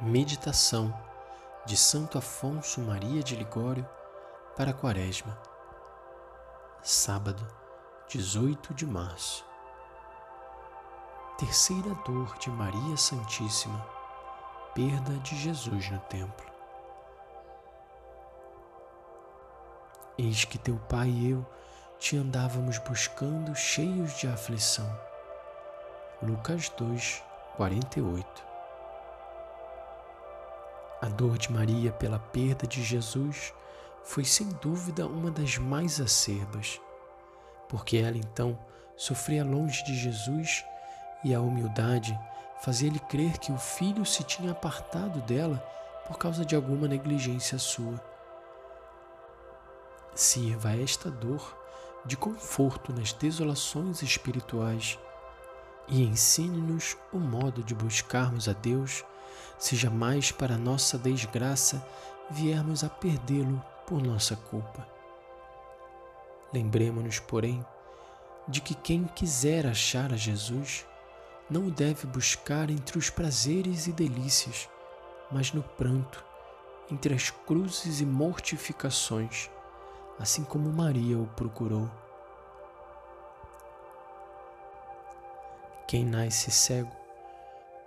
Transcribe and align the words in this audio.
Meditação 0.00 0.96
de 1.66 1.76
Santo 1.76 2.18
Afonso 2.18 2.80
Maria 2.80 3.20
de 3.20 3.34
Ligório 3.34 3.84
para 4.56 4.70
a 4.70 4.72
Quaresma. 4.72 5.36
Sábado, 6.80 7.44
18 8.06 8.74
de 8.74 8.86
março. 8.86 9.44
Terceira 11.36 11.92
dor 12.06 12.38
de 12.38 12.48
Maria 12.48 12.96
Santíssima. 12.96 13.84
Perda 14.72 15.18
de 15.18 15.36
Jesus 15.36 15.90
no 15.90 15.98
templo. 16.02 16.46
Eis 20.16 20.44
que 20.44 20.58
teu 20.58 20.76
pai 20.88 21.08
e 21.08 21.30
eu 21.30 21.44
te 21.98 22.16
andávamos 22.16 22.78
buscando 22.78 23.52
cheios 23.56 24.16
de 24.16 24.28
aflição. 24.28 24.88
Lucas 26.22 26.68
2, 26.68 27.20
48 27.56 28.47
a 31.00 31.06
dor 31.06 31.38
de 31.38 31.52
Maria 31.52 31.92
pela 31.92 32.18
perda 32.18 32.66
de 32.66 32.82
Jesus 32.82 33.52
foi 34.02 34.24
sem 34.24 34.48
dúvida 34.60 35.06
uma 35.06 35.30
das 35.30 35.58
mais 35.58 36.00
acerbas, 36.00 36.80
porque 37.68 37.98
ela 37.98 38.16
então 38.16 38.58
sofria 38.96 39.44
longe 39.44 39.84
de 39.84 39.94
Jesus 39.94 40.64
e 41.24 41.34
a 41.34 41.40
humildade 41.40 42.18
fazia-lhe 42.60 42.98
crer 42.98 43.38
que 43.38 43.52
o 43.52 43.58
filho 43.58 44.04
se 44.04 44.24
tinha 44.24 44.52
apartado 44.52 45.20
dela 45.20 45.58
por 46.06 46.18
causa 46.18 46.44
de 46.44 46.56
alguma 46.56 46.88
negligência 46.88 47.58
sua. 47.58 48.00
Sirva 50.14 50.74
esta 50.74 51.10
dor 51.10 51.56
de 52.04 52.16
conforto 52.16 52.92
nas 52.92 53.12
desolações 53.12 54.02
espirituais 54.02 54.98
e 55.86 56.02
ensine-nos 56.02 56.96
o 57.12 57.18
modo 57.18 57.62
de 57.62 57.74
buscarmos 57.74 58.48
a 58.48 58.52
Deus 58.52 59.04
se 59.58 59.76
jamais 59.76 60.30
para 60.30 60.56
nossa 60.56 60.98
desgraça 60.98 61.84
viermos 62.30 62.84
a 62.84 62.88
perdê-lo 62.88 63.62
por 63.86 64.02
nossa 64.02 64.36
culpa. 64.36 64.86
Lembremos-nos, 66.52 67.18
porém, 67.18 67.64
de 68.46 68.60
que 68.60 68.74
quem 68.74 69.04
quiser 69.04 69.66
achar 69.66 70.12
a 70.12 70.16
Jesus 70.16 70.86
não 71.50 71.66
o 71.66 71.70
deve 71.70 72.06
buscar 72.06 72.70
entre 72.70 72.98
os 72.98 73.10
prazeres 73.10 73.86
e 73.86 73.92
delícias, 73.92 74.68
mas 75.30 75.52
no 75.52 75.62
pranto, 75.62 76.24
entre 76.90 77.14
as 77.14 77.30
cruzes 77.30 78.00
e 78.00 78.06
mortificações, 78.06 79.50
assim 80.18 80.44
como 80.44 80.72
Maria 80.72 81.18
o 81.18 81.26
procurou. 81.28 81.90
Quem 85.86 86.04
nasce 86.04 86.50
cego 86.50 86.97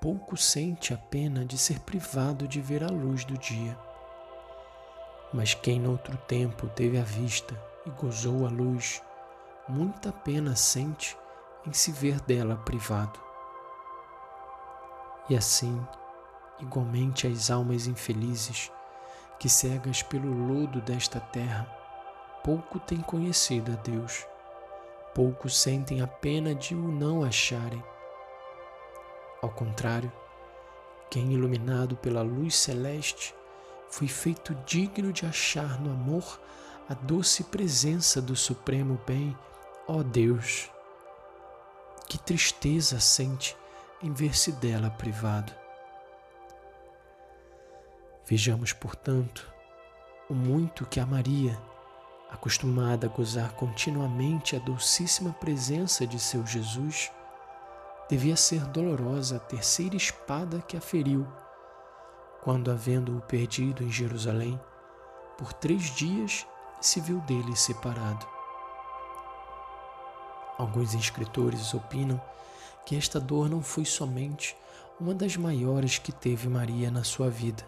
pouco 0.00 0.34
sente 0.34 0.94
a 0.94 0.96
pena 0.96 1.44
de 1.44 1.58
ser 1.58 1.78
privado 1.80 2.48
de 2.48 2.58
ver 2.58 2.82
a 2.82 2.88
luz 2.88 3.22
do 3.26 3.36
dia. 3.36 3.78
Mas 5.32 5.52
quem 5.52 5.78
noutro 5.78 6.16
tempo 6.26 6.66
teve 6.68 6.98
a 6.98 7.02
vista 7.02 7.54
e 7.84 7.90
gozou 7.90 8.46
a 8.46 8.48
luz, 8.48 9.02
muita 9.68 10.10
pena 10.10 10.56
sente 10.56 11.16
em 11.66 11.72
se 11.72 11.92
ver 11.92 12.18
dela 12.22 12.56
privado. 12.56 13.20
E 15.28 15.36
assim, 15.36 15.86
igualmente 16.58 17.26
as 17.26 17.50
almas 17.50 17.86
infelizes, 17.86 18.72
que 19.38 19.50
cegas 19.50 20.02
pelo 20.02 20.32
lodo 20.32 20.80
desta 20.80 21.20
terra, 21.20 21.70
pouco 22.42 22.80
têm 22.80 23.02
conhecido 23.02 23.72
a 23.72 23.76
Deus, 23.76 24.26
pouco 25.14 25.50
sentem 25.50 26.00
a 26.00 26.06
pena 26.06 26.54
de 26.54 26.74
o 26.74 26.90
não 26.90 27.22
acharem 27.22 27.84
ao 29.42 29.50
contrário, 29.50 30.12
quem 31.10 31.32
iluminado 31.32 31.96
pela 31.96 32.22
luz 32.22 32.54
celeste 32.54 33.34
foi 33.88 34.06
feito 34.06 34.54
digno 34.66 35.12
de 35.12 35.26
achar 35.26 35.80
no 35.80 35.90
amor 35.90 36.40
a 36.88 36.94
doce 36.94 37.44
presença 37.44 38.20
do 38.20 38.36
Supremo 38.36 39.00
Bem, 39.06 39.36
ó 39.88 40.02
Deus. 40.02 40.70
Que 42.08 42.18
tristeza 42.18 43.00
sente 43.00 43.56
em 44.02 44.12
ver-se 44.12 44.52
dela 44.52 44.90
privado. 44.90 45.52
Vejamos, 48.26 48.72
portanto, 48.72 49.52
o 50.28 50.34
muito 50.34 50.86
que 50.86 51.00
a 51.00 51.06
Maria, 51.06 51.60
acostumada 52.30 53.08
a 53.08 53.10
gozar 53.10 53.52
continuamente 53.54 54.54
a 54.54 54.60
docíssima 54.60 55.32
presença 55.32 56.06
de 56.06 56.20
seu 56.20 56.46
Jesus, 56.46 57.10
devia 58.10 58.34
ser 58.34 58.66
dolorosa 58.66 59.36
a 59.36 59.38
terceira 59.38 59.94
espada 59.94 60.60
que 60.66 60.76
a 60.76 60.80
feriu, 60.80 61.24
quando, 62.42 62.68
havendo-o 62.68 63.20
perdido 63.20 63.84
em 63.84 63.88
Jerusalém, 63.88 64.60
por 65.38 65.52
três 65.52 65.94
dias 65.94 66.44
se 66.80 67.00
viu 67.00 67.20
dele 67.20 67.54
separado. 67.54 68.26
Alguns 70.58 70.92
escritores 70.92 71.72
opinam 71.72 72.20
que 72.84 72.96
esta 72.96 73.20
dor 73.20 73.48
não 73.48 73.62
foi 73.62 73.84
somente 73.84 74.56
uma 74.98 75.14
das 75.14 75.36
maiores 75.36 75.96
que 75.96 76.10
teve 76.10 76.48
Maria 76.48 76.90
na 76.90 77.04
sua 77.04 77.30
vida, 77.30 77.64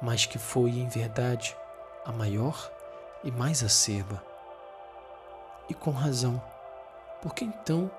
mas 0.00 0.24
que 0.24 0.38
foi, 0.38 0.70
em 0.70 0.88
verdade, 0.88 1.56
a 2.04 2.12
maior 2.12 2.70
e 3.24 3.32
mais 3.32 3.64
acerba. 3.64 4.24
E 5.68 5.74
com 5.74 5.90
razão, 5.90 6.40
porque 7.20 7.44
então 7.44 7.90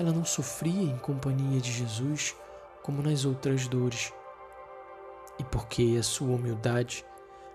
ela 0.00 0.12
não 0.12 0.24
sofria 0.24 0.90
em 0.90 0.96
companhia 0.96 1.60
de 1.60 1.70
Jesus 1.70 2.34
como 2.82 3.02
nas 3.02 3.26
outras 3.26 3.68
dores, 3.68 4.10
e 5.38 5.44
porque 5.44 5.96
a 6.00 6.02
sua 6.02 6.34
humildade 6.34 7.04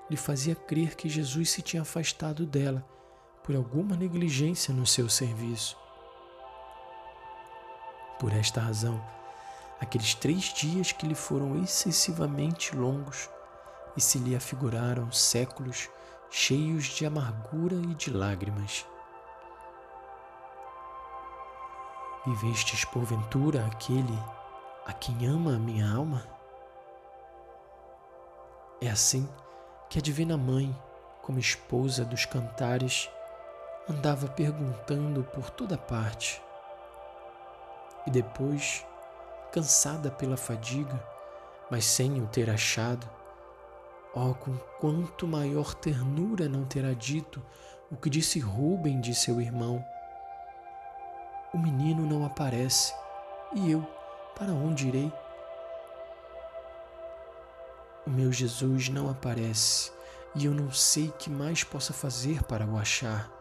lhe 0.07 0.15
fazia 0.15 0.53
crer 0.53 0.95
que 0.95 1.09
Jesus 1.09 1.49
se 1.49 1.63
tinha 1.63 1.81
afastado 1.81 2.45
dela 2.45 2.85
por 3.43 3.55
alguma 3.55 3.95
negligência 3.95 4.71
no 4.71 4.85
seu 4.85 5.09
serviço. 5.09 5.75
Por 8.19 8.31
esta 8.31 8.61
razão, 8.61 9.03
aqueles 9.79 10.13
três 10.13 10.53
dias 10.53 10.91
que 10.91 11.07
lhe 11.07 11.15
foram 11.15 11.63
excessivamente 11.63 12.75
longos 12.75 13.27
e 13.97 14.01
se 14.01 14.19
lhe 14.19 14.35
afiguraram 14.35 15.11
séculos 15.11 15.89
cheios 16.29 16.85
de 16.85 17.07
amargura 17.07 17.75
e 17.75 17.95
de 17.95 18.11
lágrimas. 18.11 18.85
Vivestes 22.25 22.83
porventura 22.85 23.63
aquele 23.67 24.17
a 24.83 24.91
quem 24.91 25.27
ama 25.27 25.55
a 25.55 25.59
minha 25.59 25.87
alma? 25.87 26.23
É 28.81 28.89
assim 28.89 29.29
que 29.87 29.99
a 29.99 30.01
Divina 30.01 30.35
Mãe, 30.35 30.75
como 31.21 31.37
esposa 31.37 32.03
dos 32.03 32.25
cantares, 32.25 33.07
andava 33.87 34.27
perguntando 34.27 35.23
por 35.23 35.51
toda 35.51 35.77
parte. 35.77 36.41
E 38.07 38.09
depois, 38.09 38.83
cansada 39.51 40.09
pela 40.09 40.35
fadiga, 40.35 40.99
mas 41.69 41.85
sem 41.85 42.19
o 42.19 42.25
ter 42.25 42.49
achado, 42.49 43.07
oh, 44.15 44.33
com 44.33 44.57
quanto 44.79 45.27
maior 45.27 45.75
ternura 45.75 46.49
não 46.49 46.65
terá 46.65 46.93
dito 46.93 47.39
o 47.91 47.95
que 47.95 48.09
disse 48.09 48.39
Rubem 48.39 48.99
de 48.99 49.13
seu 49.13 49.39
irmão 49.39 49.85
o 51.55 51.57
menino 51.57 52.05
não 52.05 52.25
aparece. 52.25 52.93
E 53.53 53.71
eu, 53.71 53.81
para 54.37 54.51
onde 54.51 54.89
irei? 54.89 55.11
O 58.05 58.09
meu 58.09 58.29
Jesus 58.29 58.89
não 58.89 59.09
aparece 59.09 59.89
e 60.35 60.45
eu 60.45 60.53
não 60.53 60.69
sei 60.69 61.13
que 61.17 61.29
mais 61.29 61.63
possa 61.63 61.93
fazer 61.93 62.43
para 62.43 62.65
o 62.65 62.77
achar. 62.77 63.31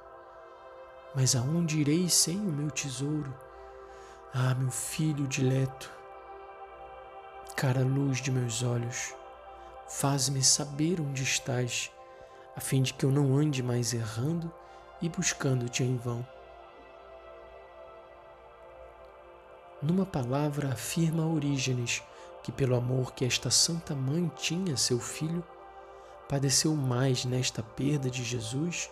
Mas 1.13 1.35
aonde 1.35 1.81
irei 1.81 2.09
sem 2.09 2.39
o 2.39 2.53
meu 2.53 2.71
tesouro? 2.71 3.35
Ah, 4.33 4.55
meu 4.55 4.71
filho 4.71 5.27
dileto, 5.27 5.91
cara 7.57 7.81
luz 7.81 8.21
de 8.21 8.31
meus 8.31 8.63
olhos, 8.63 9.13
faz-me 9.89 10.43
saber 10.43 11.01
onde 11.01 11.25
estás, 11.25 11.91
a 12.57 12.61
fim 12.61 12.83
de 12.83 12.95
que 12.95 13.05
eu 13.05 13.11
não 13.11 13.37
ande 13.37 13.63
mais 13.63 13.93
errando 13.93 14.53
e 15.03 15.09
buscando-te 15.09 15.83
em 15.83 15.97
vão. 15.97 16.25
Numa 19.85 20.07
palavra, 20.07 20.73
afirma 20.73 21.27
Orígenes 21.27 22.03
que, 22.43 22.51
pelo 22.51 22.75
amor 22.75 23.13
que 23.13 23.23
esta 23.23 23.51
Santa 23.51 23.95
Mãe 23.95 24.33
tinha 24.35 24.73
a 24.73 24.79
seu 24.79 24.99
filho, 24.99 25.45
padeceu 26.27 26.75
mais 26.75 27.27
nesta 27.27 27.63
perda 27.63 28.09
de 28.09 28.25
Jesus 28.25 28.91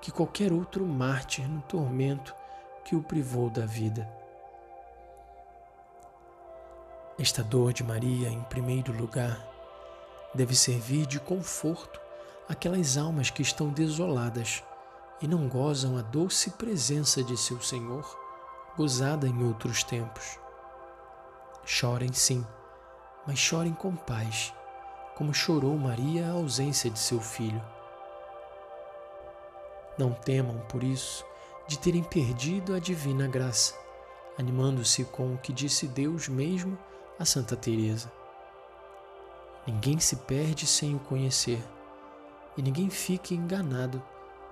que 0.00 0.10
qualquer 0.10 0.50
outro 0.50 0.86
mártir 0.86 1.46
no 1.46 1.60
tormento 1.60 2.34
que 2.86 2.96
o 2.96 3.02
privou 3.02 3.50
da 3.50 3.66
vida. 3.66 4.10
Esta 7.18 7.42
dor 7.42 7.74
de 7.74 7.84
Maria, 7.84 8.30
em 8.30 8.42
primeiro 8.44 8.94
lugar, 8.94 9.46
deve 10.34 10.56
servir 10.56 11.04
de 11.04 11.20
conforto 11.20 12.00
àquelas 12.48 12.96
almas 12.96 13.28
que 13.28 13.42
estão 13.42 13.68
desoladas 13.68 14.64
e 15.20 15.28
não 15.28 15.46
gozam 15.48 15.98
a 15.98 16.02
doce 16.02 16.48
presença 16.52 17.22
de 17.22 17.36
seu 17.36 17.60
Senhor 17.60 18.19
gozada 18.76 19.26
em 19.26 19.44
outros 19.44 19.82
tempos. 19.82 20.38
Chorem 21.64 22.12
sim, 22.12 22.46
mas 23.26 23.38
chorem 23.38 23.72
com 23.72 23.94
paz, 23.94 24.54
como 25.16 25.34
chorou 25.34 25.76
Maria 25.76 26.28
a 26.28 26.32
ausência 26.32 26.90
de 26.90 26.98
seu 26.98 27.20
filho. 27.20 27.62
Não 29.98 30.12
temam, 30.12 30.58
por 30.68 30.82
isso, 30.82 31.24
de 31.66 31.78
terem 31.78 32.02
perdido 32.02 32.74
a 32.74 32.78
divina 32.78 33.28
graça, 33.28 33.74
animando-se 34.38 35.04
com 35.04 35.34
o 35.34 35.38
que 35.38 35.52
disse 35.52 35.86
Deus 35.86 36.28
mesmo 36.28 36.78
a 37.18 37.24
Santa 37.24 37.54
Teresa. 37.54 38.10
Ninguém 39.66 40.00
se 40.00 40.16
perde 40.16 40.66
sem 40.66 40.96
o 40.96 41.00
conhecer, 41.00 41.62
e 42.56 42.62
ninguém 42.62 42.88
fica 42.88 43.34
enganado 43.34 44.02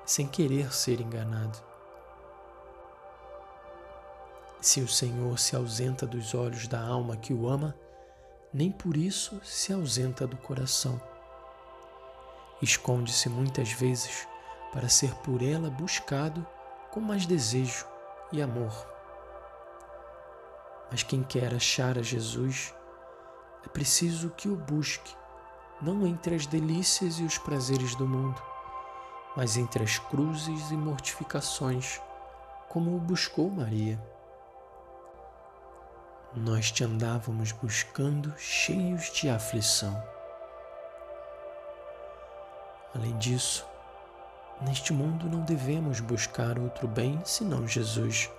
sem 0.05 0.27
querer 0.27 0.73
ser 0.73 1.01
enganado. 1.01 1.68
Se 4.61 4.81
o 4.81 4.89
Senhor 4.89 5.39
se 5.39 5.55
ausenta 5.55 6.05
dos 6.05 6.35
olhos 6.35 6.67
da 6.67 6.81
alma 6.81 7.17
que 7.17 7.33
o 7.33 7.49
ama, 7.49 7.77
nem 8.53 8.73
por 8.73 8.97
isso 8.97 9.41
se 9.45 9.73
ausenta 9.73 10.27
do 10.27 10.37
coração. 10.37 11.01
Esconde-se 12.61 13.29
muitas 13.29 13.71
vezes 13.71 14.27
para 14.73 14.89
ser 14.89 15.15
por 15.17 15.43
ela 15.43 15.71
buscado 15.71 16.45
com 16.91 16.99
mais 16.99 17.25
desejo 17.25 17.87
e 18.33 18.43
amor. 18.43 18.73
Mas 20.91 21.05
quem 21.05 21.23
quer 21.23 21.55
achar 21.55 21.97
a 21.97 22.03
Jesus, 22.03 22.75
é 23.65 23.69
preciso 23.69 24.31
que 24.31 24.49
o 24.49 24.57
busque, 24.57 25.15
não 25.81 26.05
entre 26.05 26.35
as 26.35 26.47
delícias 26.47 27.21
e 27.21 27.23
os 27.23 27.39
prazeres 27.39 27.95
do 27.95 28.09
mundo, 28.09 28.43
mas 29.37 29.57
entre 29.57 29.85
as 29.85 29.99
cruzes 29.99 30.71
e 30.73 30.77
mortificações, 30.77 32.01
como 32.69 32.97
o 32.97 32.99
buscou 32.99 33.49
Maria. 33.49 34.18
Nós 36.37 36.71
te 36.71 36.85
andávamos 36.85 37.53
buscando 37.53 38.35
cheios 38.37 39.11
de 39.13 39.31
aflição. 39.31 40.01
Além 42.95 43.17
disso, 43.17 43.67
neste 44.61 44.93
mundo 44.93 45.27
não 45.27 45.41
devemos 45.41 46.01
buscar 46.01 46.59
outro 46.59 46.87
bem 46.87 47.19
senão 47.25 47.67
Jesus. 47.67 48.31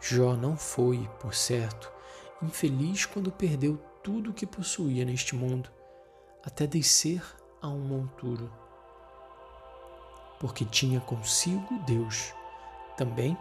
Jó 0.00 0.34
não 0.34 0.56
foi, 0.56 1.06
por 1.20 1.34
certo, 1.34 1.92
infeliz 2.42 3.04
quando 3.04 3.30
perdeu 3.30 3.76
tudo 4.02 4.30
o 4.30 4.34
que 4.34 4.46
possuía 4.46 5.04
neste 5.04 5.36
mundo, 5.36 5.70
até 6.42 6.66
descer 6.66 7.22
a 7.60 7.68
um 7.68 7.80
monturo. 7.80 8.50
Porque 10.40 10.64
tinha 10.64 10.98
consigo 10.98 11.78
Deus. 11.86 12.32
Também, 12.96 13.36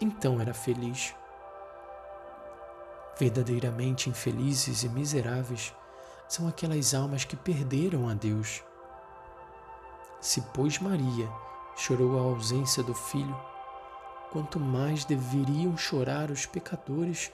então 0.00 0.40
era 0.40 0.54
feliz 0.54 1.12
verdadeiramente 3.18 4.10
infelizes 4.10 4.82
e 4.82 4.88
miseráveis 4.88 5.74
são 6.28 6.46
aquelas 6.48 6.94
almas 6.94 7.24
que 7.24 7.36
perderam 7.36 8.08
a 8.08 8.14
Deus. 8.14 8.62
Se, 10.20 10.40
pois, 10.54 10.78
Maria 10.78 11.28
chorou 11.76 12.18
a 12.18 12.22
ausência 12.22 12.82
do 12.82 12.94
filho, 12.94 13.36
quanto 14.30 14.58
mais 14.58 15.04
deveriam 15.04 15.76
chorar 15.76 16.30
os 16.30 16.46
pecadores 16.46 17.32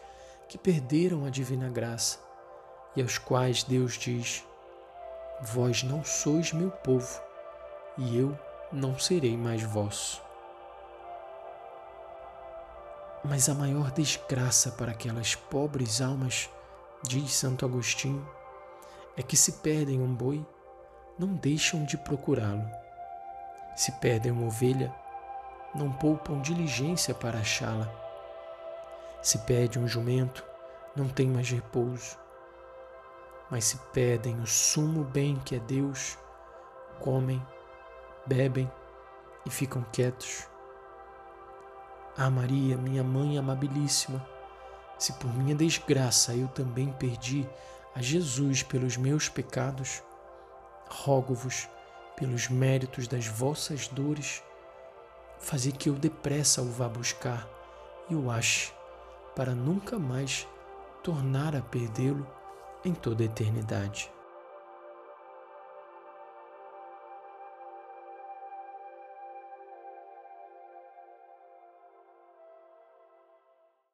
que 0.48 0.58
perderam 0.58 1.24
a 1.24 1.30
divina 1.30 1.68
graça 1.68 2.18
e 2.94 3.02
aos 3.02 3.18
quais 3.18 3.62
Deus 3.62 3.94
diz: 3.94 4.44
Vós 5.40 5.82
não 5.82 6.04
sois 6.04 6.52
meu 6.52 6.70
povo, 6.70 7.20
e 7.96 8.18
eu 8.18 8.38
não 8.70 8.98
serei 8.98 9.36
mais 9.36 9.62
vosso. 9.62 10.22
Mas 13.24 13.48
a 13.48 13.54
maior 13.54 13.92
desgraça 13.92 14.72
para 14.72 14.90
aquelas 14.90 15.36
pobres 15.36 16.00
almas, 16.00 16.50
diz 17.04 17.32
Santo 17.32 17.64
Agostinho, 17.64 18.28
é 19.16 19.22
que 19.22 19.36
se 19.36 19.52
perdem 19.52 20.00
um 20.00 20.12
boi, 20.12 20.44
não 21.16 21.34
deixam 21.34 21.84
de 21.84 21.96
procurá-lo. 21.96 22.68
Se 23.76 23.92
perdem 23.92 24.32
uma 24.32 24.46
ovelha, 24.46 24.92
não 25.72 25.92
poupam 25.92 26.40
diligência 26.40 27.14
para 27.14 27.38
achá-la. 27.38 27.88
Se 29.22 29.38
perde 29.38 29.78
um 29.78 29.86
jumento, 29.86 30.44
não 30.96 31.08
tem 31.08 31.28
mais 31.28 31.48
repouso. 31.48 32.18
Mas 33.48 33.66
se 33.66 33.76
perdem 33.92 34.40
o 34.40 34.46
sumo 34.48 35.04
bem 35.04 35.36
que 35.44 35.54
é 35.54 35.60
Deus, 35.60 36.18
comem, 36.98 37.40
bebem 38.26 38.70
e 39.46 39.50
ficam 39.50 39.84
quietos 39.92 40.48
ah, 42.16 42.30
Maria, 42.30 42.76
minha 42.76 43.02
mãe 43.02 43.38
amabilíssima, 43.38 44.26
se 44.98 45.12
por 45.14 45.32
minha 45.34 45.54
desgraça 45.54 46.34
eu 46.34 46.46
também 46.48 46.92
perdi 46.92 47.48
a 47.94 48.02
Jesus 48.02 48.62
pelos 48.62 48.96
meus 48.96 49.28
pecados, 49.28 50.02
rogo-vos, 50.88 51.68
pelos 52.16 52.48
méritos 52.48 53.08
das 53.08 53.26
vossas 53.26 53.88
dores, 53.88 54.42
fazer 55.38 55.72
que 55.72 55.88
eu 55.88 55.94
depressa 55.94 56.62
o 56.62 56.70
vá 56.70 56.88
buscar 56.88 57.48
e 58.08 58.14
o 58.14 58.30
ache, 58.30 58.72
para 59.34 59.54
nunca 59.54 59.98
mais 59.98 60.46
tornar 61.02 61.56
a 61.56 61.62
perdê-lo 61.62 62.26
em 62.84 62.92
toda 62.94 63.22
a 63.22 63.26
eternidade. 63.26 64.10